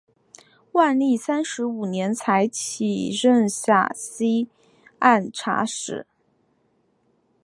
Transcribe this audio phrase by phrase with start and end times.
[0.71, 4.49] 万历三十五年才起任陕西
[4.97, 6.07] 按察使。